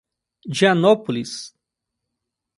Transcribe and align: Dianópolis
Dianópolis 0.55 1.31